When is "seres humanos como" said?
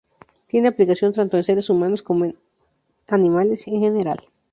1.43-2.25